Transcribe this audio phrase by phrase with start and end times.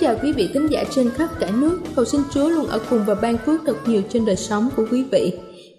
[0.00, 1.78] Chào quý vị khán giả trên khắp cả nước.
[1.96, 4.86] Cầu xin Chúa luôn ở cùng và ban phước thật nhiều trên đời sống của
[4.90, 5.32] quý vị.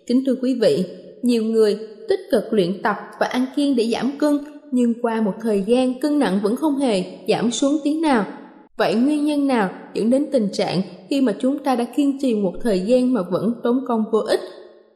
[0.08, 0.86] Kính thưa quý vị,
[1.22, 4.40] nhiều người tích cực luyện tập và ăn kiêng để giảm cân,
[4.72, 8.26] nhưng qua một thời gian cân nặng vẫn không hề giảm xuống tí nào.
[8.78, 12.36] Vậy nguyên nhân nào dẫn đến tình trạng khi mà chúng ta đã kiên trì
[12.36, 14.40] một thời gian mà vẫn tốn công vô ích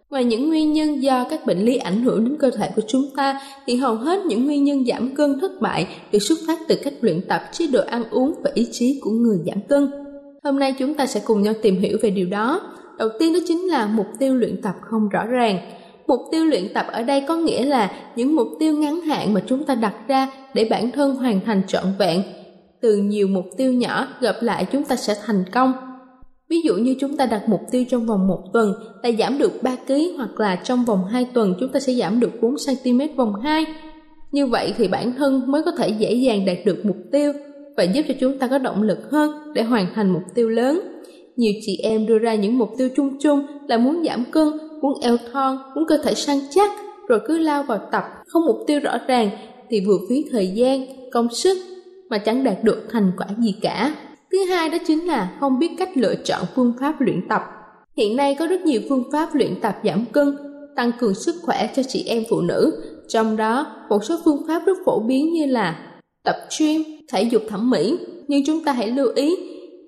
[0.10, 3.06] Ngoài những nguyên nhân do các bệnh lý ảnh hưởng đến cơ thể của chúng
[3.16, 6.76] ta, thì hầu hết những nguyên nhân giảm cân thất bại đều xuất phát từ
[6.84, 9.92] cách luyện tập, chế độ ăn uống và ý chí của người giảm cân.
[10.44, 12.62] Hôm nay chúng ta sẽ cùng nhau tìm hiểu về điều đó.
[12.98, 15.60] Đầu tiên đó chính là mục tiêu luyện tập không rõ ràng.
[16.08, 19.42] Mục tiêu luyện tập ở đây có nghĩa là những mục tiêu ngắn hạn mà
[19.48, 22.24] chúng ta đặt ra để bản thân hoàn thành trọn vẹn.
[22.82, 25.74] Từ nhiều mục tiêu nhỏ gặp lại chúng ta sẽ thành công
[26.50, 29.64] Ví dụ như chúng ta đặt mục tiêu trong vòng một tuần ta giảm được
[29.64, 33.00] 3 kg hoặc là trong vòng 2 tuần chúng ta sẽ giảm được 4 cm
[33.16, 33.66] vòng 2.
[34.32, 37.34] Như vậy thì bản thân mới có thể dễ dàng đạt được mục tiêu
[37.78, 40.82] và giúp cho chúng ta có động lực hơn để hoàn thành mục tiêu lớn.
[41.36, 44.48] Nhiều chị em đưa ra những mục tiêu chung chung là muốn giảm cân,
[44.82, 46.72] muốn eo thon, muốn cơ thể săn chắc,
[47.08, 49.30] rồi cứ lao vào tập, không mục tiêu rõ ràng
[49.70, 51.58] thì vừa phí thời gian, công sức
[52.10, 53.96] mà chẳng đạt được thành quả gì cả.
[54.32, 57.42] Thứ hai đó chính là không biết cách lựa chọn phương pháp luyện tập.
[57.98, 60.38] Hiện nay có rất nhiều phương pháp luyện tập giảm cân,
[60.76, 62.84] tăng cường sức khỏe cho chị em phụ nữ.
[63.08, 65.80] Trong đó, một số phương pháp rất phổ biến như là
[66.24, 67.98] tập gym, thể dục thẩm mỹ.
[68.28, 69.36] Nhưng chúng ta hãy lưu ý,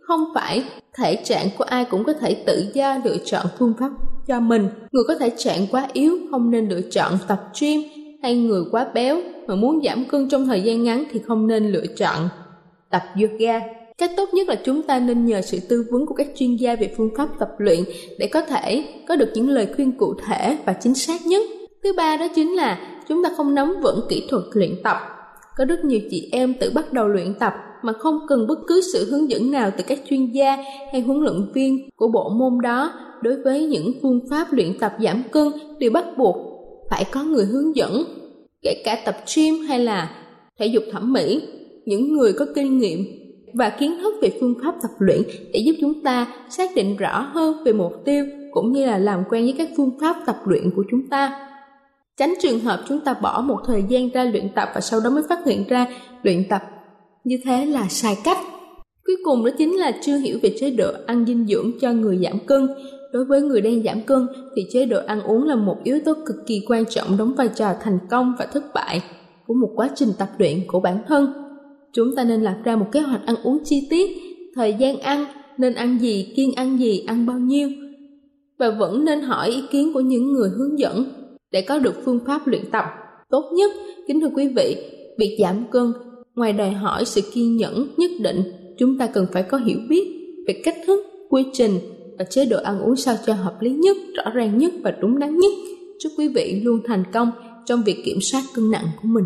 [0.02, 0.64] không phải
[0.98, 3.92] thể trạng của ai cũng có thể tự do lựa chọn phương pháp
[4.28, 4.70] cho mình.
[4.92, 7.82] Người có thể trạng quá yếu không nên lựa chọn tập gym
[8.24, 9.18] hay người quá béo
[9.48, 12.30] mà muốn giảm cân trong thời gian ngắn thì không nên lựa chọn
[12.90, 13.60] tập yoga
[14.00, 16.76] Cách tốt nhất là chúng ta nên nhờ sự tư vấn của các chuyên gia
[16.76, 17.80] về phương pháp tập luyện
[18.20, 21.42] để có thể có được những lời khuyên cụ thể và chính xác nhất.
[21.84, 24.98] Thứ ba đó chính là chúng ta không nắm vững kỹ thuật luyện tập.
[25.58, 28.82] Có rất nhiều chị em tự bắt đầu luyện tập mà không cần bất cứ
[28.94, 30.58] sự hướng dẫn nào từ các chuyên gia
[30.92, 34.94] hay huấn luyện viên của bộ môn đó đối với những phương pháp luyện tập
[35.00, 36.36] giảm cân đều bắt buộc
[36.90, 38.04] phải có người hướng dẫn,
[38.62, 40.16] kể cả tập gym hay là
[40.60, 41.42] thể dục thẩm mỹ
[41.86, 43.19] những người có kinh nghiệm
[43.54, 45.22] và kiến thức về phương pháp tập luyện
[45.54, 49.24] để giúp chúng ta xác định rõ hơn về mục tiêu cũng như là làm
[49.30, 51.50] quen với các phương pháp tập luyện của chúng ta.
[52.18, 55.10] Tránh trường hợp chúng ta bỏ một thời gian ra luyện tập và sau đó
[55.10, 55.88] mới phát hiện ra
[56.24, 56.62] luyện tập
[57.24, 58.38] như thế là sai cách.
[59.06, 62.20] Cuối cùng đó chính là chưa hiểu về chế độ ăn dinh dưỡng cho người
[62.24, 62.68] giảm cân.
[63.14, 66.14] Đối với người đang giảm cân thì chế độ ăn uống là một yếu tố
[66.26, 69.02] cực kỳ quan trọng đóng vai trò thành công và thất bại
[69.48, 71.49] của một quá trình tập luyện của bản thân
[71.94, 74.10] chúng ta nên lập ra một kế hoạch ăn uống chi tiết,
[74.56, 75.26] thời gian ăn,
[75.58, 77.70] nên ăn gì, kiêng ăn gì, ăn bao nhiêu.
[78.60, 81.06] Và vẫn nên hỏi ý kiến của những người hướng dẫn
[81.52, 82.86] để có được phương pháp luyện tập.
[83.30, 83.72] Tốt nhất,
[84.08, 84.76] kính thưa quý vị,
[85.20, 85.94] việc giảm cân,
[86.36, 88.42] ngoài đòi hỏi sự kiên nhẫn nhất định,
[88.78, 91.72] chúng ta cần phải có hiểu biết về cách thức, quy trình
[92.20, 95.20] và chế độ ăn uống sao cho hợp lý nhất, rõ ràng nhất và đúng
[95.20, 95.52] đắn nhất.
[96.00, 97.32] Chúc quý vị luôn thành công
[97.66, 99.26] trong việc kiểm soát cân nặng của mình.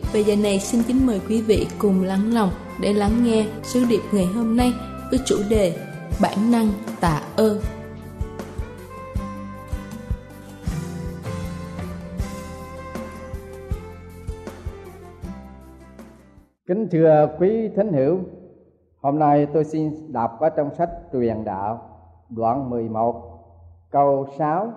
[0.13, 2.49] bây giờ này xin kính mời quý vị cùng lắng lòng
[2.81, 4.73] để lắng nghe sứ điệp ngày hôm nay
[5.09, 5.75] với chủ đề
[6.21, 6.67] Bản năng
[7.01, 7.59] tạ ơn.
[16.67, 18.19] Kính thưa quý thính hữu,
[19.01, 21.81] hôm nay tôi xin đọc ở trong sách truyền đạo
[22.29, 23.15] đoạn 11
[23.91, 24.73] câu 6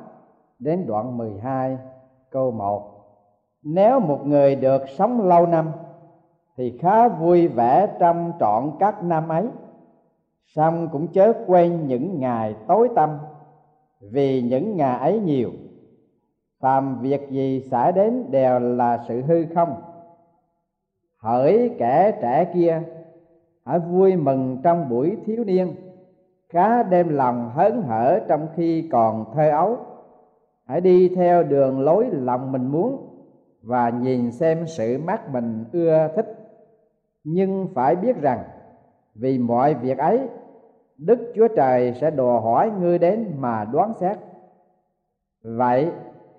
[0.59, 1.79] đến đoạn 12
[2.31, 2.94] câu 1
[3.65, 5.71] nếu một người được sống lâu năm,
[6.57, 9.47] thì khá vui vẻ trong trọn các năm ấy.
[10.47, 13.19] Song cũng chớ quên những ngày tối tăm,
[14.01, 15.51] vì những ngày ấy nhiều.
[16.61, 19.75] Phàm việc gì xảy đến đều là sự hư không.
[21.19, 22.83] Hỡi kẻ trẻ kia,
[23.65, 25.75] hãy vui mừng trong buổi thiếu niên.
[26.49, 29.77] Khá đem lòng hớn hở trong khi còn thơ ấu.
[30.65, 33.14] Hãy đi theo đường lối lòng mình muốn
[33.65, 36.27] và nhìn xem sự mắt mình ưa thích.
[37.25, 38.45] Nhưng phải biết rằng,
[39.15, 40.29] vì mọi việc ấy,
[40.99, 44.19] đức chúa trời sẽ đòi hỏi ngươi đến mà đoán xét.
[45.43, 45.93] Vậy,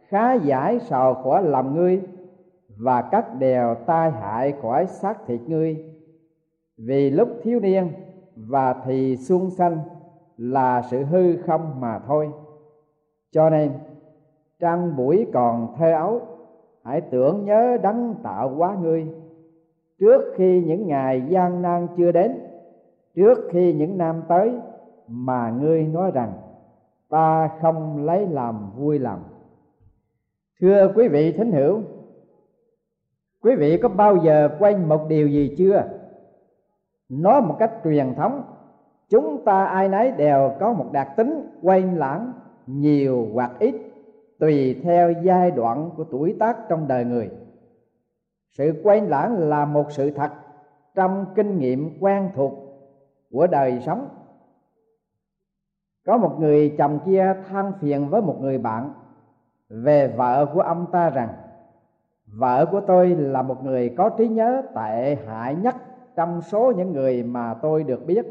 [0.08, 2.02] khá giải sầu khỏi lòng ngươi
[2.78, 5.94] và cắt đèo tai hại khỏi xác thịt ngươi.
[6.78, 7.92] Vì lúc thiếu niên
[8.36, 9.80] và thì xuân xanh
[10.38, 12.30] là sự hư không mà thôi.
[13.32, 13.72] Cho nên
[14.60, 16.22] trong buổi còn thơ ấu
[16.86, 19.08] hãy tưởng nhớ đấng tạo hóa ngươi.
[20.00, 22.40] Trước khi những ngày gian nan chưa đến,
[23.16, 24.52] trước khi những năm tới
[25.08, 26.34] mà ngươi nói rằng,
[27.10, 29.24] ta không lấy làm vui lòng.
[30.60, 31.82] Thưa quý vị thính hữu,
[33.44, 35.84] quý vị có bao giờ quên một điều gì chưa?
[37.10, 38.44] Nói một cách truyền thống,
[39.10, 42.34] chúng ta ai nấy đều có một đặc tính quên lãng
[42.68, 43.76] nhiều hoặc ít
[44.40, 47.30] tùy theo giai đoạn của tuổi tác trong đời người.
[48.50, 50.32] Sự quên lãng là một sự thật
[50.96, 52.54] trong kinh nghiệm quen thuộc
[53.32, 54.08] của đời sống.
[56.06, 58.94] Có một người chồng kia than phiền với một người bạn
[59.70, 61.30] về vợ của ông ta rằng,
[62.26, 65.76] vợ của tôi là một người có trí nhớ tệ hại nhất
[66.16, 68.26] trong số những người mà tôi được biết.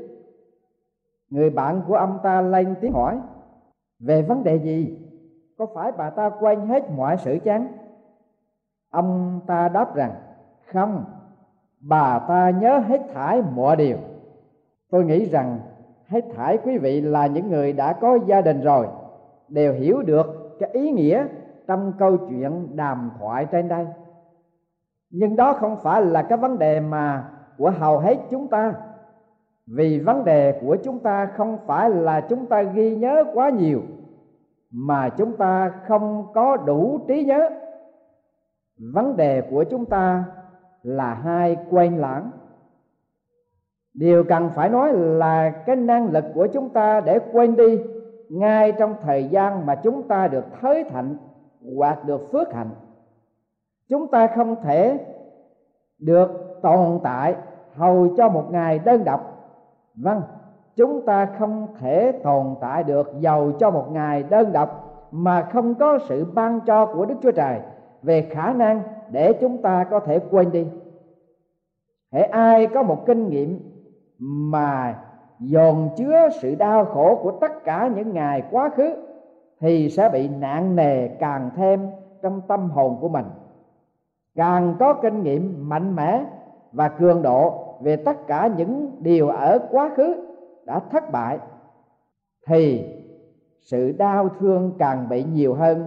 [1.31, 3.19] Người bạn của ông ta lên tiếng hỏi,
[3.99, 4.99] về vấn đề gì?
[5.67, 7.69] Có phải bà ta quên hết mọi sự chán
[8.95, 10.13] ông ta đáp rằng,
[10.73, 11.05] không,
[11.81, 13.97] bà ta nhớ hết thải mọi điều.
[14.91, 15.59] Tôi nghĩ rằng
[16.09, 18.87] hết thải quý vị là những người đã có gia đình rồi,
[19.49, 21.27] đều hiểu được cái ý nghĩa
[21.67, 23.87] trong câu chuyện đàm thoại trên đây.
[25.11, 27.29] Nhưng đó không phải là cái vấn đề mà
[27.59, 28.75] của hầu hết chúng ta.
[29.67, 33.81] Vì vấn đề của chúng ta không phải là chúng ta ghi nhớ quá nhiều
[34.77, 37.51] mà chúng ta không có đủ trí nhớ.
[38.79, 40.25] Vấn đề của chúng ta
[40.83, 42.31] là hai quên lãng.
[43.95, 47.79] Điều cần phải nói là cái năng lực của chúng ta để quên đi,
[48.29, 51.17] ngay trong thời gian mà chúng ta được thới thạnh
[51.77, 52.71] hoặc được phước hạnh.
[53.89, 55.07] Chúng ta không thể
[55.99, 57.35] được tồn tại
[57.75, 59.51] hầu cho một ngày đơn độc.
[59.95, 60.23] Vâng
[60.77, 65.75] chúng ta không thể tồn tại được giàu cho một ngày đơn độc mà không
[65.75, 67.61] có sự ban cho của Đức Chúa Trời
[68.03, 70.67] về khả năng để chúng ta có thể quên đi.
[72.13, 73.61] Hễ ai có một kinh nghiệm
[74.19, 74.99] mà
[75.41, 78.95] dồn chứa sự đau khổ của tất cả những ngày quá khứ
[79.61, 81.87] thì sẽ bị nặng nề càng thêm
[82.23, 83.25] trong tâm hồn của mình.
[84.35, 86.25] Càng có kinh nghiệm mạnh mẽ
[86.73, 90.33] và cường độ về tất cả những điều ở quá khứ
[90.67, 91.39] đã thất bại,
[92.47, 92.85] thì
[93.61, 95.87] sự đau thương càng bị nhiều hơn.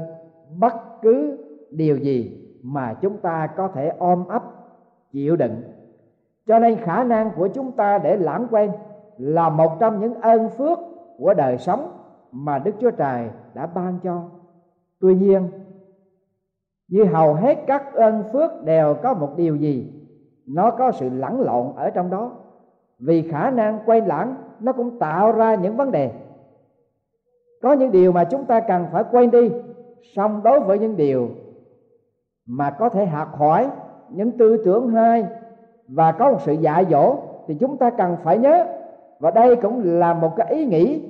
[0.58, 1.38] Bất cứ
[1.72, 4.44] điều gì mà chúng ta có thể ôm ấp,
[5.12, 5.62] chịu đựng.
[6.48, 8.72] Cho nên khả năng của chúng ta để lãng quên
[9.18, 10.80] là một trong những ơn phước
[11.18, 11.92] của đời sống
[12.32, 14.24] mà đức chúa trời đã ban cho.
[15.00, 15.50] Tuy nhiên,
[16.88, 19.94] như hầu hết các ơn phước đều có một điều gì?
[20.48, 22.32] Nó có sự lẫn lộn ở trong đó
[23.00, 26.12] vì khả năng quay lãng, nó cũng tạo ra những vấn đề.
[27.62, 29.52] Có những điều mà chúng ta cần phải quên đi.
[30.16, 31.30] Song đối với những điều
[32.46, 33.70] mà có thể học hỏi,
[34.10, 35.26] những tư tưởng hay
[35.88, 38.66] và có một sự dạy dỗ thì chúng ta cần phải nhớ.
[39.20, 41.02] Và đây cũng là một cái ý nghĩ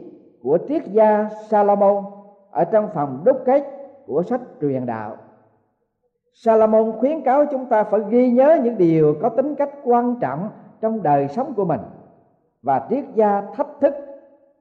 [0.43, 2.03] của triết gia Salomon
[2.51, 3.63] ở trong phòng đúc kết
[4.05, 5.15] của sách truyền đạo.
[6.33, 10.49] Salomon khuyến cáo chúng ta phải ghi nhớ những điều có tính cách quan trọng
[10.81, 11.81] trong đời sống của mình.
[12.61, 13.93] Và triết gia thách thức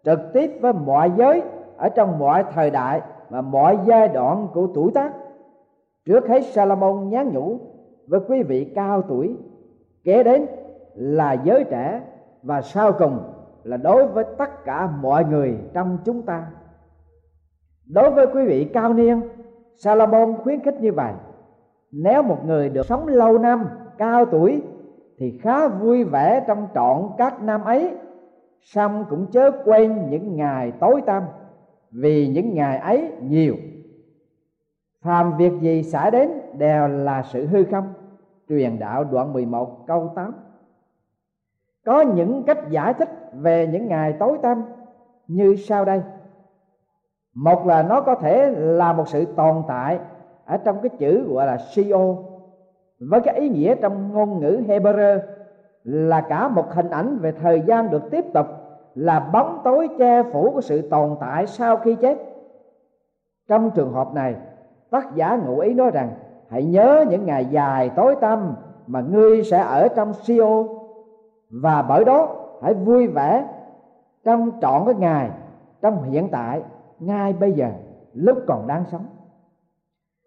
[0.05, 1.43] trực tiếp với mọi giới
[1.77, 5.13] ở trong mọi thời đại và mọi giai đoạn của tuổi tác.
[6.05, 7.59] Trước hết Salomon nhắn nhủ
[8.07, 9.37] với quý vị cao tuổi,
[10.05, 10.47] kế đến
[10.95, 12.01] là giới trẻ
[12.43, 13.19] và sau cùng
[13.65, 16.47] là đối với tất cả mọi người trong chúng ta.
[17.87, 19.21] Đối với quý vị cao niên
[19.77, 21.13] Salomon khuyến khích như vậy.
[21.93, 23.69] Nếu một người được sống lâu năm,
[23.99, 24.63] cao tuổi
[25.19, 27.95] thì khá vui vẻ trong trọn các năm ấy.
[28.61, 31.23] Song cũng chớ quên những ngày tối tăm,
[31.91, 33.57] vì những ngày ấy nhiều.
[35.03, 37.93] Phàm việc gì xảy đến đều là sự hư không.
[38.49, 40.33] Truyền đạo đoạn 11 câu 8
[41.87, 44.65] có những cách giải thích về những ngày tối tăm
[45.27, 46.03] như sau đây.
[47.35, 49.99] Một là nó có thể là một sự tồn tại
[50.45, 52.15] ở trong cái chữ gọi là co
[52.99, 55.19] với cái ý nghĩa trong ngôn ngữ Hebrew
[55.85, 58.47] là cả một hình ảnh về thời gian được tiếp tục
[58.95, 62.19] là bóng tối che phủ của sự tồn tại sau khi chết.
[63.49, 64.35] Trong trường hợp này,
[64.91, 66.11] tác giả ngụ ý nói rằng,
[66.49, 68.55] hãy nhớ những ngày dài tối tăm
[68.87, 70.69] mà ngươi sẽ ở trong siêu
[71.51, 72.29] và bởi đó,
[72.63, 73.45] hãy vui vẻ
[74.25, 75.31] trong trọn cái ngày,
[75.81, 76.63] trong hiện tại,
[76.99, 77.69] ngay bây giờ,
[78.13, 79.07] lúc còn đang sống.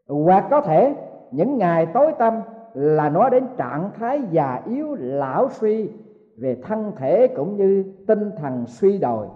[0.07, 0.95] Hoặc có thể,
[1.31, 2.41] những ngày tối tăm
[2.73, 5.89] là nói đến trạng thái già yếu lão suy
[6.37, 9.27] về thân thể cũng như tinh thần suy đồi,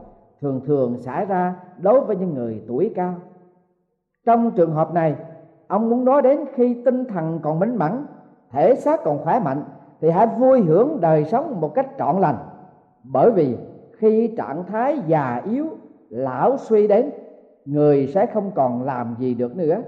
[0.41, 3.15] thường thường xảy ra đối với những người tuổi cao.
[4.25, 5.15] Trong trường hợp này,
[5.67, 8.05] ông muốn nói đến khi tinh thần còn minh mẫn,
[8.51, 9.63] thể xác còn khỏe mạnh,
[10.01, 12.37] thì hãy vui hưởng đời sống một cách trọn lành.
[13.03, 13.57] Bởi vì
[13.97, 15.65] khi trạng thái già yếu,
[16.09, 17.11] lão suy đến,
[17.65, 19.81] người sẽ không còn làm gì được nữa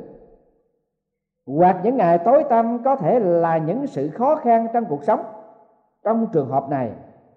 [1.48, 5.20] hoặc những ngày tối tăm có thể là những sự khó khăn trong cuộc sống.
[6.04, 6.92] Trong trường hợp này,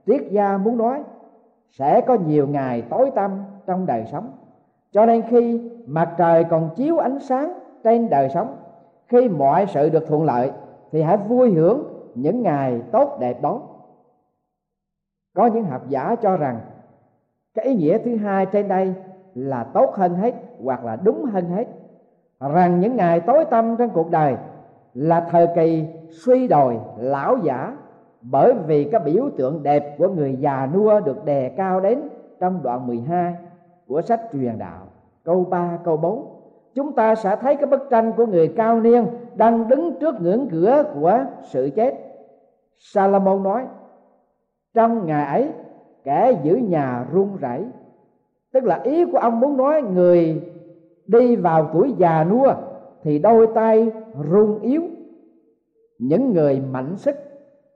[0.06, 1.02] triết gia muốn nói
[1.70, 4.32] sẽ có nhiều ngày tối tăm trong đời sống.
[4.92, 7.52] Cho nên khi mặt trời còn chiếu ánh sáng
[7.84, 8.56] trên đời sống,
[9.08, 10.52] khi mọi sự được thuận lợi,
[10.92, 11.84] thì hãy vui hưởng
[12.14, 13.60] những ngày tốt đẹp đó.
[15.34, 16.60] Có những học giả cho rằng,
[17.54, 18.94] cái ý nghĩa thứ hai trên đây
[19.34, 20.34] là tốt hơn hết
[20.64, 21.68] hoặc là đúng hơn hết
[22.40, 24.36] rằng những ngày tối tăm trong cuộc đời
[24.94, 27.76] là thời kỳ suy đồi lão giả,
[28.22, 32.00] bởi vì cái biểu tượng đẹp của người già nua được đề cao đến
[32.40, 33.34] trong đoạn 12
[33.86, 34.86] của sách truyền đạo.
[35.24, 36.38] Câu 3 câu 4
[36.74, 40.48] chúng ta sẽ thấy cái bức tranh của người cao niên đang đứng trước ngưỡng
[40.50, 41.94] cửa của sự chết.
[42.78, 43.64] Salomon nói,
[44.74, 45.52] trong ngày ấy,
[46.04, 47.64] kẻ giữ nhà run rẩy.
[48.52, 50.42] Tức là ý của ông muốn nói người
[51.08, 52.54] đi vào tuổi già nua
[53.02, 53.90] thì đôi tay
[54.30, 54.82] run yếu.
[55.98, 57.16] Những người mạnh sức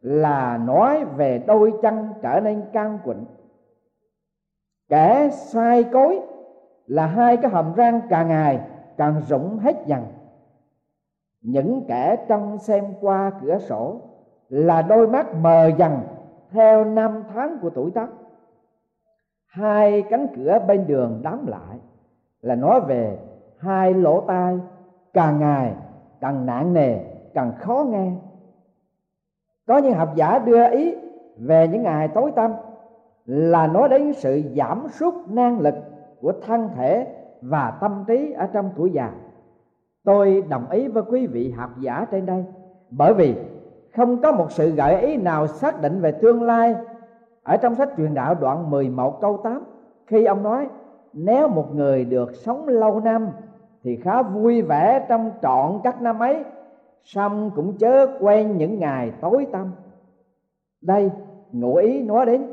[0.01, 3.25] là nói về đôi chân trở nên căng quịnh.
[4.89, 6.21] Kẻ sai cối
[6.87, 8.61] là hai cái hàm răng càng ngày
[8.97, 10.05] càng rụng hết dần.
[11.41, 14.01] Những kẻ trong xem qua cửa sổ
[14.49, 15.99] là đôi mắt mờ dần
[16.51, 18.09] theo năm tháng của tuổi tác.
[19.47, 21.79] Hai cánh cửa bên đường đóng lại
[22.43, 23.19] là nói về
[23.59, 24.59] hai lỗ tai
[25.13, 25.75] càng ngày
[26.21, 26.99] càng nặng nề,
[27.35, 28.13] càng khó nghe.
[29.67, 30.95] Có những học giả đưa ý
[31.39, 32.53] về những ngày tối tăm
[33.27, 35.75] là nói đến sự giảm sút năng lực
[36.21, 37.07] của thân thể
[37.43, 39.13] và tâm trí ở trong tuổi già.
[40.05, 42.45] Tôi đồng ý với quý vị học giả trên đây
[42.91, 43.35] bởi vì
[43.97, 46.75] không có một sự gợi ý nào xác định về tương lai.
[47.43, 49.65] Ở trong sách truyền đạo đoạn 11 câu 8
[50.07, 50.69] khi ông nói
[51.13, 53.29] nếu một người được sống lâu năm,
[53.83, 56.45] thì khá vui vẻ trong trọn các năm ấy.
[57.05, 59.73] Xong cũng chớ quen những ngày tối tăm.
[60.83, 61.11] Đây,
[61.53, 62.47] ngụ ý nói đến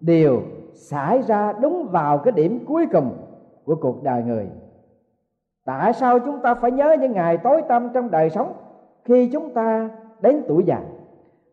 [0.00, 3.10] điều xảy ra đúng vào cái điểm cuối cùng
[3.64, 4.46] của cuộc đời người.
[5.64, 8.52] Tại sao chúng ta phải nhớ những ngày tối tăm trong đời sống
[9.04, 10.80] khi chúng ta đến tuổi già?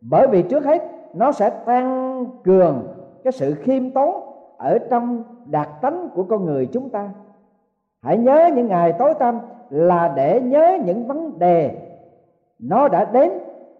[0.01, 0.83] Bởi vì trước hết,
[1.13, 2.87] nó sẽ tăng cường
[3.23, 7.09] cái sự khiêm tốn ở trong đặc tánh của con người chúng ta
[8.01, 11.77] hãy nhớ những ngày tối tăm là để nhớ những vấn đề
[12.59, 13.31] nó đã đến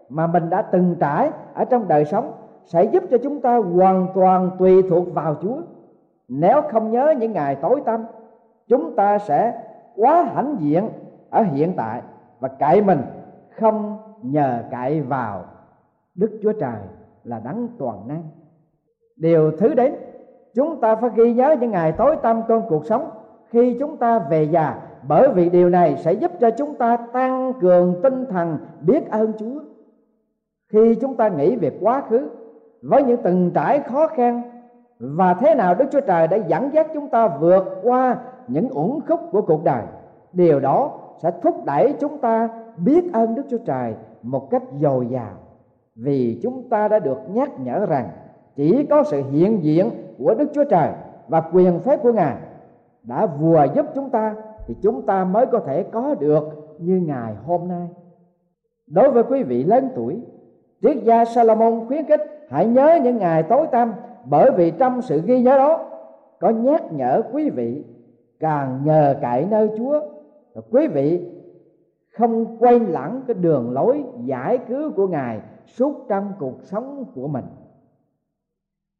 [0.08, 2.32] mà mình đã từng trải ở trong đời sống
[2.64, 5.56] sẽ giúp cho chúng ta hoàn toàn tùy thuộc vào Chúa.
[6.28, 8.04] Nếu không nhớ những ngày tối tăm,
[8.68, 9.62] chúng ta sẽ
[9.96, 10.88] quá hãnh diện
[11.30, 12.02] ở hiện tại
[12.40, 13.00] và cậy mình
[13.50, 15.44] không nhờ cậy vào
[16.14, 16.80] Đức Chúa Trời
[17.24, 18.22] là đấng toàn năng.
[19.16, 19.94] Điều thứ đến,
[20.56, 23.10] chúng ta phải ghi nhớ những ngày tối tăm trong cuộc sống
[23.50, 27.52] khi chúng ta về già bởi vì điều này sẽ giúp cho chúng ta tăng
[27.60, 29.60] cường tinh thần biết ơn Chúa.
[30.72, 32.28] Khi chúng ta nghĩ về quá khứ
[32.82, 34.42] với những từng trải khó khăn
[34.98, 38.16] và thế nào Đức Chúa Trời đã dẫn dắt chúng ta vượt qua
[38.48, 39.82] những uẩn khúc của cuộc đời,
[40.32, 40.90] điều đó
[41.22, 45.32] sẽ thúc đẩy chúng ta biết ơn Đức Chúa Trời một cách dồi dào
[45.96, 48.08] vì chúng ta đã được nhắc nhở rằng
[48.56, 50.88] chỉ có sự hiện diện của Đức Chúa Trời
[51.28, 52.36] và quyền phép của Ngài
[53.02, 54.34] đã vừa giúp chúng ta
[54.66, 56.44] thì chúng ta mới có thể có được
[56.78, 57.88] như ngày hôm nay
[58.86, 60.20] đối với quý vị lớn tuổi,
[60.82, 62.20] triết gia Salomon khuyến khích
[62.50, 63.92] hãy nhớ những ngày tối tăm
[64.24, 65.90] bởi vì trong sự ghi nhớ đó
[66.40, 67.84] có nhắc nhở quý vị
[68.40, 70.00] càng nhờ cậy nơi Chúa
[70.54, 71.32] và quý vị
[72.12, 77.28] không quay lẳng cái đường lối giải cứu của Ngài suốt trong cuộc sống của
[77.28, 77.44] mình.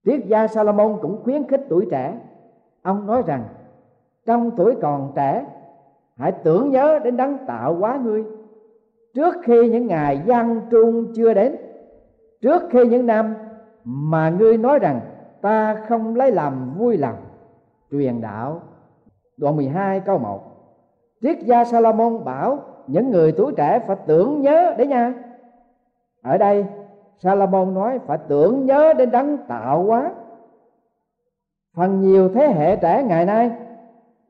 [0.06, 2.18] Triết gia Salomon cũng khuyến khích tuổi trẻ.
[2.82, 3.44] Ông nói rằng,
[4.26, 5.46] trong tuổi còn trẻ,
[6.16, 8.24] hãy tưởng nhớ đến đấng tạo hóa ngươi.
[9.14, 11.56] Trước khi những ngày gian trung chưa đến,
[12.40, 13.34] trước khi những năm
[13.84, 15.00] mà ngươi nói rằng
[15.40, 17.16] ta không lấy làm vui lòng,
[17.90, 18.60] truyền đạo.
[19.36, 20.40] Đoạn 12 câu 1
[21.22, 25.14] triết gia Salomon bảo, những người tuổi trẻ phải tưởng nhớ đấy nha.
[26.22, 26.64] Ở đây
[27.18, 30.12] Salomon nói, phải tưởng nhớ đến đấng tạo hóa.
[31.76, 33.50] Phần nhiều thế hệ trẻ ngày nay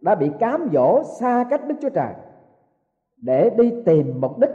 [0.01, 2.15] đã bị cám dỗ xa cách Đức Chúa Trời
[3.17, 4.51] để đi tìm mục đích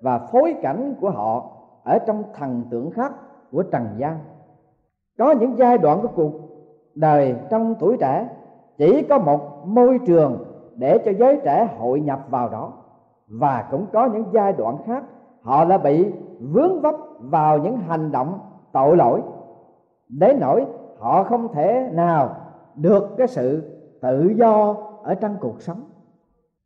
[0.00, 1.50] và phối cảnh của họ
[1.84, 3.12] ở trong thần tượng khác
[3.52, 4.18] của trần gian.
[5.18, 6.32] Có những giai đoạn của cuộc
[6.94, 8.28] đời trong tuổi trẻ,
[8.78, 10.44] chỉ có một môi trường
[10.76, 12.72] để cho giới trẻ hội nhập vào đó.
[13.28, 15.04] Và cũng có những giai đoạn khác,
[15.42, 16.94] họ đã bị vướng vấp
[17.30, 18.38] vào những hành động
[18.72, 19.22] tội lỗi.
[20.08, 20.66] Đến nỗi
[20.98, 22.36] họ không thể nào
[22.74, 23.62] được cái sự
[24.00, 25.80] tự do ở trong cuộc sống.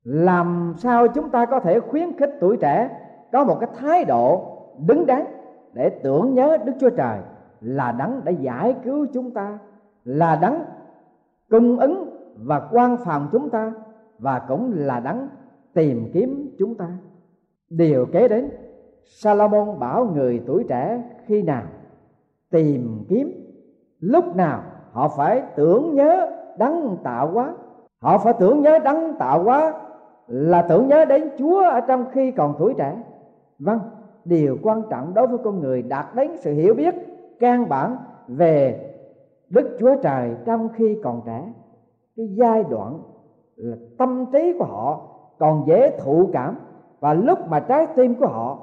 [0.04, 2.90] Làm sao chúng ta có thể khuyến khích tuổi trẻ
[3.32, 5.24] có một cái thái độ đứng đắn
[5.72, 7.18] để tưởng nhớ đức chúa trời
[7.60, 9.58] là đấng đã giải cứu chúng ta,
[10.04, 10.62] là đấng
[11.50, 13.72] cung ứng và quan phòng chúng ta
[14.18, 15.28] và cũng là đấng
[15.74, 16.88] tìm kiếm chúng ta.
[17.70, 18.50] Điều kế đến
[19.04, 21.62] salomon bảo người tuổi trẻ khi nào
[22.50, 23.32] tìm kiếm,
[24.00, 27.54] lúc nào họ phải tưởng nhớ đấng tạo hóa.
[27.98, 29.72] Họ phải tưởng nhớ đấng tạo hóa
[30.26, 33.02] là tưởng nhớ đến chúa ở trong khi còn tuổi trẻ.
[33.58, 33.80] Vâng
[34.24, 36.94] điều quan trọng đối với con người đạt đến sự hiểu biết,
[37.38, 37.96] căn bản
[38.28, 38.84] về
[39.50, 41.52] đức chúa trời trong khi còn trẻ.
[42.16, 42.98] Cái giai đoạn
[43.56, 45.00] là tâm trí của họ
[45.38, 46.56] còn dễ thụ cảm
[47.00, 48.58] và lúc mà trái tim của họ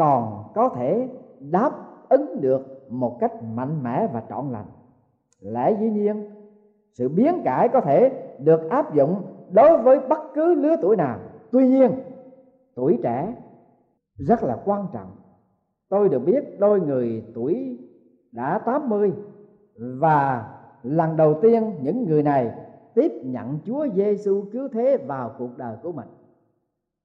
[0.00, 1.08] còn có thể
[1.40, 1.70] đáp
[2.08, 4.66] ứng được một cách mạnh mẽ và trọn lành.
[5.40, 6.30] Lẽ dĩ nhiên,
[6.92, 11.18] sự biến cải có thể được áp dụng đối với bất cứ lứa tuổi nào.
[11.52, 11.90] Tuy nhiên,
[12.74, 13.34] tuổi trẻ
[14.14, 15.10] rất là quan trọng.
[15.88, 17.78] Tôi được biết đôi người tuổi
[18.32, 19.12] đã 80
[19.76, 20.48] và
[20.82, 22.50] lần đầu tiên những người này
[22.94, 26.08] tiếp nhận Chúa Giêsu cứu thế vào cuộc đời của mình.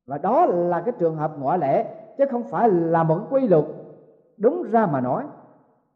[0.05, 1.85] Và đó là cái trường hợp ngoại lệ
[2.17, 3.65] chứ không phải là một quy luật.
[4.37, 5.23] Đúng ra mà nói,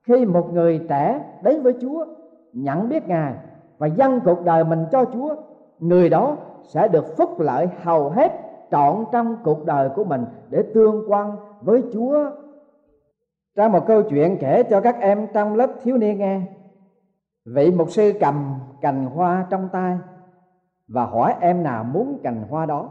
[0.04, 2.06] khi một người trẻ đến với Chúa,
[2.54, 3.34] nhận biết Ngài
[3.78, 5.36] và dâng cuộc đời mình cho Chúa,
[5.80, 8.32] người đó sẽ được phúc lợi hầu hết
[8.72, 12.32] trọn trong cuộc đời của mình để tương quan với Chúa.
[13.56, 16.42] Trong một câu chuyện kể cho các em trong lớp thiếu niên nghe.
[17.46, 19.98] Vị mục sư cầm cành hoa trong tay
[20.88, 22.90] và hỏi em nào muốn cành hoa đó.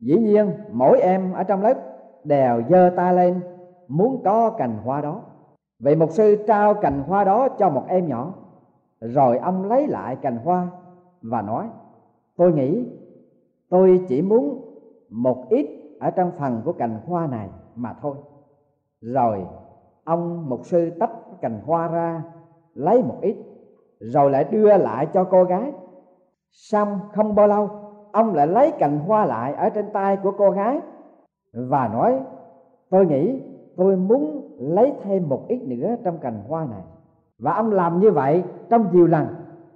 [0.00, 1.74] Dĩ nhiên, mỗi em ở trong lớp
[2.28, 3.40] đều giơ tay lên,
[3.88, 5.22] muốn có cành hoa đó.
[5.78, 8.34] Vậy mục sư trao cành hoa đó cho một em nhỏ,
[9.00, 10.68] rồi ông lấy lại cành hoa
[11.22, 11.68] và nói,
[12.36, 12.86] tôi nghĩ
[13.68, 14.64] tôi chỉ muốn
[15.10, 15.66] một ít
[16.00, 18.16] ở trong phần của cành hoa này mà thôi.
[19.00, 19.46] Rồi
[20.04, 21.10] ông mục sư tách
[21.40, 22.22] cành hoa ra,
[22.74, 23.36] lấy một ít,
[24.00, 25.72] rồi lại đưa lại cho cô gái.
[26.50, 27.70] Xong không bao lâu,
[28.12, 30.80] ông lại lấy cành hoa lại ở trên tay của cô gái
[31.52, 32.20] và nói,
[32.90, 33.42] tôi nghĩ
[33.76, 36.82] tôi muốn lấy thêm một ít nữa trong cành hoa này.
[37.38, 39.26] Và ông làm như vậy trong nhiều lần.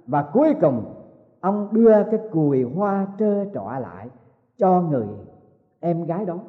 [0.07, 0.83] Và cuối cùng,
[1.39, 4.09] ông đưa cái cùi hoa trơ trọi lại
[4.57, 5.07] cho người
[5.79, 6.39] em gái đó.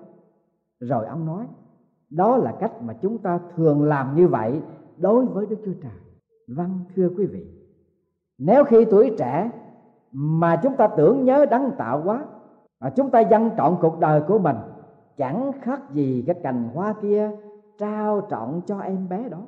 [0.81, 1.47] Rồi ông nói,
[2.11, 4.61] đó là cách mà chúng ta thường làm như vậy
[4.97, 5.93] đối với đức chúa trời.
[6.49, 7.47] Vâng thưa quý vị,
[8.39, 9.51] nếu khi tuổi trẻ
[10.13, 12.25] mà chúng ta tưởng nhớ đấng tạo quá
[12.81, 14.57] và chúng ta dâng trọn cuộc đời của mình
[15.17, 17.31] chẳng khác gì cái cành hoa kia
[17.79, 19.43] trao trọn cho em bé đó.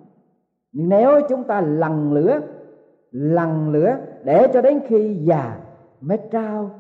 [0.73, 2.41] Nhưng nếu chúng ta lần lửa
[3.11, 5.59] lần lửa để cho đến khi già
[6.01, 6.71] mới trao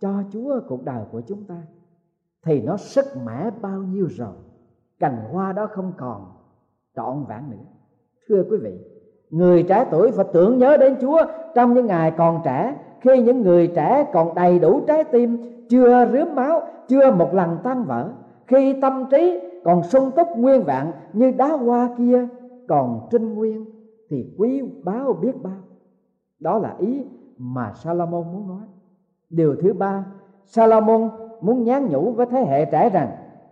[0.00, 1.62] cho chúa cuộc đời của chúng ta,
[2.44, 4.34] thì nó sức mẻ bao nhiêu rồi,
[5.00, 6.26] cành hoa đó không còn
[6.96, 7.64] trọn vẹn nữa.
[8.28, 8.78] Thưa quý vị,
[9.30, 11.24] người trẻ tuổi phải tưởng nhớ đến chúa
[11.54, 12.76] trong những ngày còn trẻ.
[13.00, 17.58] Khi những người trẻ còn đầy đủ trái tim, chưa rướm máu, chưa một lần
[17.62, 18.08] tan vỡ
[18.46, 22.28] khi tâm trí còn sung túc nguyên vẹn như đá hoa kia
[22.68, 23.64] còn trinh nguyên,
[24.08, 25.60] thì quý báu biết bao.
[26.40, 27.04] Đó là ý
[27.38, 28.66] mà Salomon muốn nói.
[29.30, 30.04] Điều thứ ba,
[30.46, 33.08] Salomon muốn nhắn nhủ với thế hệ trẻ rằng,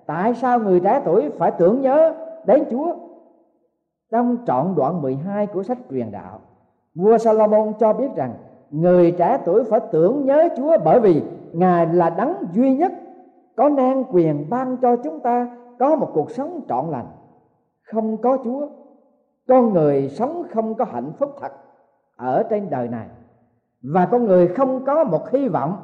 [0.07, 2.14] tại sao người trẻ tuổi phải tưởng nhớ
[2.46, 2.94] đến Chúa?
[4.11, 6.40] Trong trọn đoạn 12 của sách truyền đạo,
[6.94, 8.35] vua Salomon cho biết rằng,
[8.70, 11.22] người trẻ tuổi phải tưởng nhớ Chúa bởi vì
[11.53, 12.92] Ngài là đấng duy nhất
[13.56, 17.06] có nan quyền ban cho chúng ta có một cuộc sống trọn lành?
[17.92, 18.68] Không có Chúa.
[19.48, 21.52] Con người sống không có hạnh phúc thật
[22.16, 23.08] ở trên đời này.
[23.82, 25.76] Và con người không có một hy vọng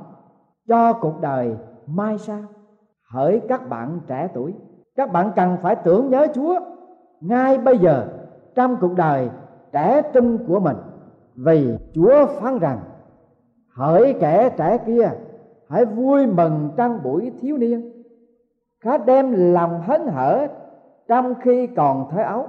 [0.68, 2.38] cho cuộc đời mai sau.
[3.10, 4.54] Hỡi các bạn trẻ tuổi,
[4.96, 6.60] các bạn cần phải tưởng nhớ chúa
[7.20, 8.08] ngay bây giờ
[8.54, 9.30] trong cuộc đời
[9.72, 10.76] trẻ trung của mình.
[11.34, 12.80] Vì chúa phán rằng,
[13.74, 15.10] hỡi kẻ trẻ kia
[15.68, 17.92] hãy vui mừng trong buổi thiếu niên.
[18.80, 20.46] Khá đem lòng hớn hở
[21.08, 22.46] trong khi còn thơ ấu.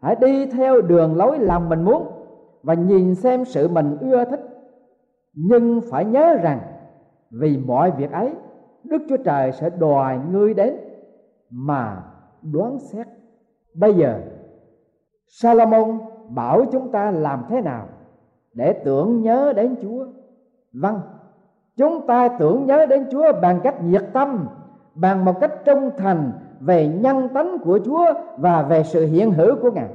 [0.00, 2.06] Hãy đi theo đường lối lòng mình muốn
[2.62, 4.40] và nhìn xem sự mình ưa thích.
[5.34, 6.60] Nhưng phải nhớ rằng,
[7.30, 8.32] vì mọi việc ấy,
[8.84, 10.76] đức chúa trời sẽ đòi ngươi đến
[11.50, 12.02] mà
[12.42, 13.06] đoán xét.
[13.74, 14.20] Bây giờ
[15.26, 17.88] salomon bảo chúng ta làm thế nào
[18.52, 20.06] để tưởng nhớ đến chúa?
[20.72, 21.00] Vâng
[21.76, 24.48] chúng ta tưởng nhớ đến chúa bằng cách nhiệt tâm,
[24.94, 29.56] bằng một cách trung thành về nhân tánh của chúa và về sự hiện hữu
[29.62, 29.88] của ngài.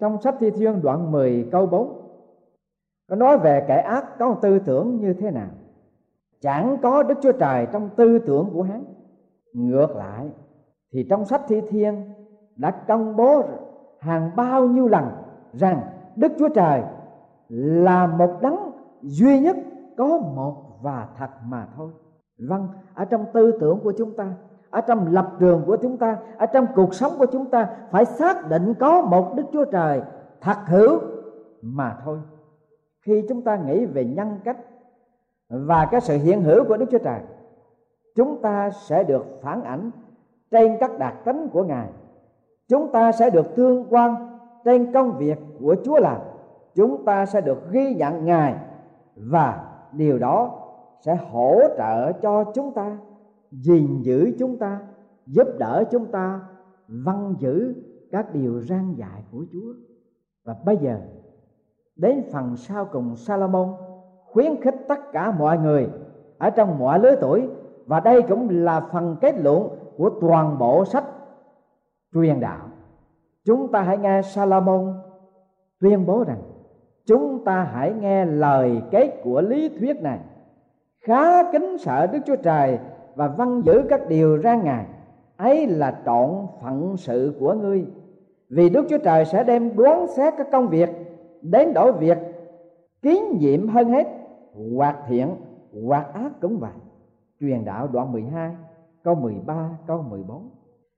[0.00, 2.02] Trong sách thi thiên đoạn 10 câu 4
[3.08, 5.48] có nói về kẻ ác có tư tưởng như thế nào?
[6.40, 8.84] Chẳng có đức chúa trời trong tư tưởng của hắn.
[9.52, 10.26] Ngược lại,
[10.92, 12.12] thì trong sách thi thiên
[12.56, 13.42] đã công bố
[14.00, 15.04] hàng bao nhiêu lần
[15.52, 15.80] rằng
[16.16, 16.82] đức chúa trời
[17.48, 18.70] là một đấng
[19.02, 19.56] duy nhất
[19.96, 21.90] có một và thật mà thôi.
[22.38, 24.34] Vâng ở trong tư tưởng của chúng ta,
[24.70, 28.04] ở trong lập trường của chúng ta, ở trong cuộc sống của chúng ta phải
[28.04, 30.02] xác định có một đức chúa trời
[30.40, 31.00] thật hữu
[31.62, 32.18] mà thôi.
[33.00, 34.56] Khi chúng ta nghĩ về nhân cách
[35.48, 37.20] và cái sự hiện hữu của đức chúa trời,
[38.16, 39.90] chúng ta sẽ được phản ảnh
[40.50, 41.88] trên các đặc tính của ngài.
[42.68, 46.16] Chúng ta sẽ được tương quan trên công việc của chúa làm.
[46.74, 48.54] Chúng ta sẽ được ghi nhận ngài
[49.16, 50.65] và điều đó
[51.00, 52.98] sẽ hỗ trợ cho chúng ta,
[53.50, 54.80] gìn giữ chúng ta,
[55.26, 56.40] giúp đỡ chúng ta,
[56.88, 57.74] văn giữ
[58.10, 59.72] các điều răn dạy của Chúa.
[60.44, 61.00] Và bây giờ,
[61.96, 63.74] đến phần sau cùng Salomon
[64.26, 65.88] khuyến khích tất cả mọi người
[66.38, 67.48] ở trong mọi lứa tuổi,
[67.86, 71.04] và đây cũng là phần kết luận của toàn bộ sách
[72.14, 72.68] truyền đạo.
[73.44, 74.94] Chúng ta hãy nghe Salomon
[75.80, 76.42] tuyên bố rằng,
[77.06, 80.20] chúng ta hãy nghe lời kết của lý thuyết này
[81.06, 82.78] khá kính sợ Đức Chúa Trời
[83.14, 84.84] và văn giữ các điều ra ngài.
[85.36, 87.86] Ấy là trọn phận sự của ngươi.
[88.50, 90.90] Vì Đức Chúa Trời sẽ đem đoán xét các công việc
[91.42, 92.18] đến đổi việc
[93.02, 94.06] kín nhiệm hơn hết
[94.78, 95.28] hoạt thiện
[95.86, 96.72] hoạt ác cũng vậy.
[97.40, 98.56] Truyền đạo đoạn 12
[99.04, 100.48] câu 13 câu 14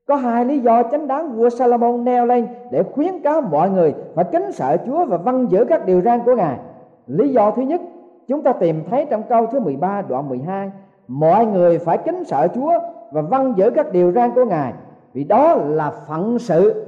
[0.07, 3.95] có hai lý do chánh đáng vua Salomon neo lên để khuyến cáo mọi người
[4.15, 6.59] phải kính sợ Chúa và vâng giữ các điều răn của Ngài.
[7.07, 7.81] Lý do thứ nhất,
[8.29, 10.71] chúng ta tìm thấy trong câu thứ 13 đoạn 12,
[11.09, 12.73] mọi người phải kính sợ Chúa
[13.13, 14.75] và vâng giữ các điều răn của Ngài,
[15.13, 16.87] vì đó là phận sự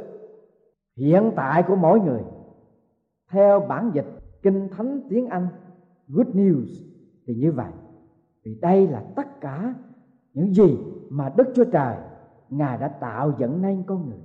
[0.97, 2.21] hiện tại của mỗi người.
[3.31, 4.07] Theo bản dịch
[4.43, 5.49] kinh thánh tiếng Anh
[6.09, 6.67] Good News
[7.27, 7.71] thì như vậy.
[8.45, 9.75] Vì đây là tất cả
[10.35, 10.79] những gì
[11.11, 11.97] mà Đức Chúa Trời
[12.51, 14.19] ngài đã tạo dựng nên con người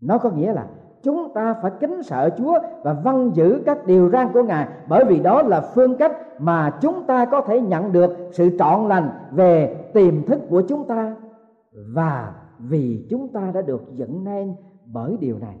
[0.00, 0.68] nó có nghĩa là
[1.02, 4.68] chúng ta phải kính sợ Chúa và vâng giữ các điều răn của Ngài.
[4.88, 8.88] Bởi vì đó là phương cách mà chúng ta có thể nhận được sự trọn
[8.88, 11.16] lành về tiềm thức của chúng ta.
[11.94, 14.54] Và vì chúng ta đã được dẫn nên
[14.92, 15.56] bởi điều này,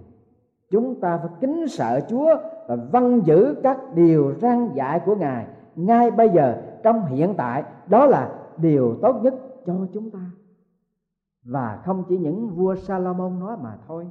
[0.70, 2.36] chúng ta phải kính sợ chúa
[2.68, 5.46] và vâng giữ các điều răn dạy của ngài
[5.76, 7.64] ngay bây giờ, trong hiện tại.
[7.86, 9.34] Đó là điều tốt nhất
[9.66, 10.18] cho chúng ta.
[11.44, 14.06] Và không chỉ những vua Salomon nói mà thôi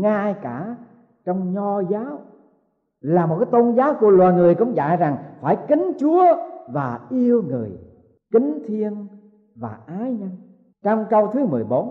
[0.00, 0.76] ngay cả
[1.24, 2.18] trong nho giáo
[3.00, 6.24] là một cái tôn giáo của loài người cũng dạy rằng phải kính Chúa
[6.68, 7.70] và yêu người
[8.32, 9.06] kính thiên
[9.56, 10.30] và ái nhân
[10.82, 11.90] trong câu thứ 14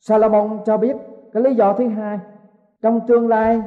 [0.00, 0.96] Salomon cho biết
[1.32, 2.20] cái lý do thứ hai
[2.82, 3.62] trong tương lai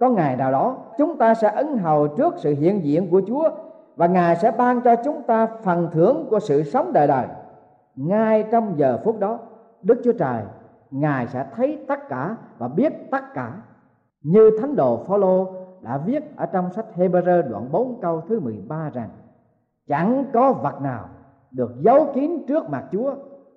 [0.00, 3.50] có ngày nào đó chúng ta sẽ ấn hầu trước sự hiện diện của Chúa
[3.96, 7.26] và Ngài sẽ ban cho chúng ta phần thưởng của sự sống đời đời.
[7.96, 9.38] Ngay trong giờ phút đó,
[9.82, 10.42] Đức Chúa Trời
[10.90, 13.52] Ngài sẽ thấy tất cả và biết tất cả.
[14.22, 18.90] Như thánh đồ Phaolô đã viết ở trong sách Hebrew đoạn 4 câu thứ 13
[18.94, 19.08] rằng,
[19.86, 21.08] chẳng có vật nào
[21.50, 23.14] được giấu kín trước mặt Chúa,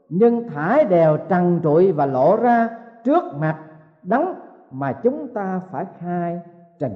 [0.10, 2.70] nhưng thải đều trần trụi và lộ ra
[3.04, 3.60] trước mặt
[4.04, 4.34] đấng
[4.72, 6.40] mà chúng ta phải khai
[6.80, 6.96] trình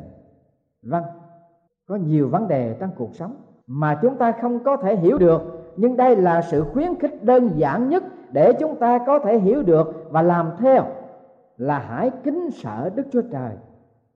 [0.83, 1.03] vâng
[1.87, 3.35] có nhiều vấn đề trong cuộc sống
[3.67, 5.41] mà chúng ta không có thể hiểu được
[5.77, 9.63] nhưng đây là sự khuyến khích đơn giản nhất để chúng ta có thể hiểu
[9.63, 10.83] được và làm theo
[11.57, 13.51] là hãy kính sợ Đức Chúa Trời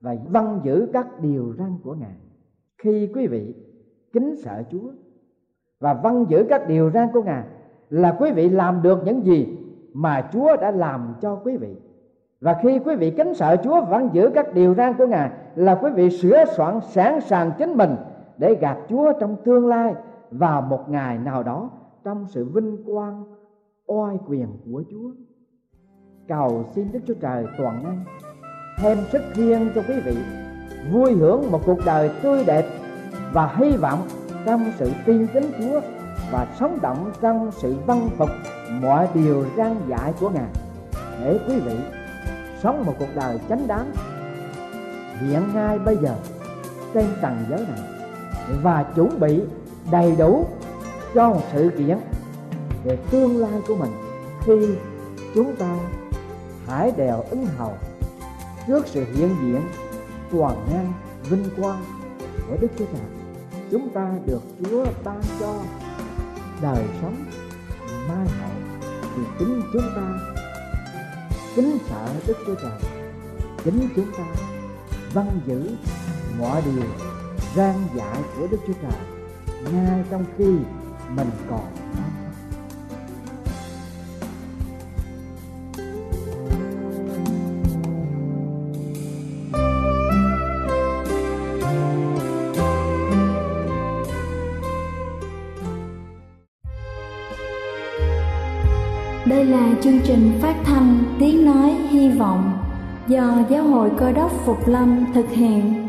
[0.01, 2.15] và vâng giữ các điều răn của Ngài.
[2.77, 3.55] Khi quý vị
[4.13, 4.91] kính sợ Chúa
[5.79, 7.43] và vâng giữ các điều răn của Ngài
[7.89, 9.57] là quý vị làm được những gì
[9.93, 11.75] mà Chúa đã làm cho quý vị
[12.41, 15.75] và khi quý vị kính sợ Chúa văn giữ các điều răn của Ngài là
[15.75, 17.95] quý vị sửa soạn, sẵn sàng chính mình
[18.37, 19.93] để gặp Chúa trong tương lai
[20.31, 21.69] vào một ngày nào đó
[22.03, 23.23] trong sự vinh quang,
[23.85, 25.11] oai quyền của Chúa.
[26.27, 28.03] Cầu xin Đức Chúa Trời toàn năng,
[28.77, 30.17] thêm sức thiêng cho quý vị,
[30.91, 32.65] vui hưởng một cuộc đời tươi đẹp
[33.33, 33.99] và hy vọng
[34.45, 35.81] trong sự tin kính Chúa
[36.31, 38.29] và sống động trong sự văn phục
[38.81, 40.49] mọi điều răn dạy của Ngài
[41.21, 41.75] để quý vị
[42.59, 43.91] sống một cuộc đời chánh đáng,
[45.19, 46.15] hiện ngay bây giờ,
[46.93, 47.79] trên trần giới này,
[48.63, 49.41] và chuẩn bị
[49.91, 50.45] đầy đủ
[51.13, 51.97] cho một sự kiện
[52.83, 53.91] về tương lai của mình
[54.45, 54.75] khi
[55.35, 55.77] chúng ta
[56.67, 57.73] hải đèo ứng hầu
[58.67, 59.61] trước sự hiện diện
[60.31, 60.93] toàn năng
[61.29, 61.83] vinh quang
[62.47, 63.01] của Đức Chúa Trời.
[63.71, 65.55] Chúng ta được Chúa ban cho
[66.61, 67.15] đời sống
[68.07, 68.79] mai hậu
[69.15, 70.19] thì chính chúng ta
[71.55, 72.99] kính sợ Đức Chúa Trời
[73.63, 74.23] chính chúng ta
[75.13, 75.69] vâng giữ
[76.39, 76.83] mọi điều
[77.55, 79.18] răn dạy của Đức Chúa Trời
[79.73, 80.45] ngay trong khi
[81.15, 81.61] mình còn
[99.25, 102.59] Đây là chương trình phát thanh Tiếng Nói Hy Vọng
[103.07, 105.88] do Giáo hội Cơ đốc Phục Lâm thực hiện.